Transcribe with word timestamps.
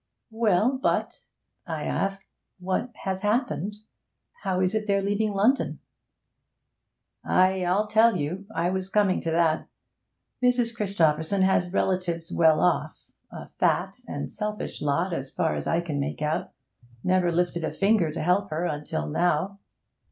'Well, 0.31 0.79
but,' 0.81 1.25
I 1.67 1.83
asked, 1.83 2.25
'what 2.57 2.89
has 3.03 3.21
happened. 3.21 3.75
How 4.41 4.59
is 4.59 4.73
it 4.73 4.87
they're 4.87 4.99
leaving 5.03 5.33
London?' 5.35 5.77
'Ay, 7.23 7.63
I'll 7.63 7.85
tell 7.85 8.17
you; 8.17 8.47
I 8.55 8.71
was 8.71 8.89
coming 8.89 9.21
to 9.21 9.29
that. 9.29 9.67
Mrs. 10.41 10.75
Christopherson 10.75 11.43
has 11.43 11.71
relatives 11.71 12.31
well 12.33 12.61
off 12.61 13.03
a 13.31 13.45
fat 13.45 13.99
and 14.07 14.31
selfish 14.31 14.81
lot, 14.81 15.13
as 15.13 15.29
far 15.31 15.53
as 15.53 15.67
I 15.67 15.81
can 15.81 15.99
make 15.99 16.23
out 16.23 16.51
never 17.03 17.31
lifted 17.31 17.63
a 17.63 17.71
finger 17.71 18.11
to 18.11 18.23
help 18.23 18.49
her 18.49 18.65
until 18.65 19.05
now. 19.07 19.59